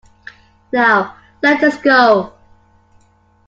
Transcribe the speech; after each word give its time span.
Now 0.73 1.15
let 1.43 1.61
us 1.63 1.77
go. 1.79 2.33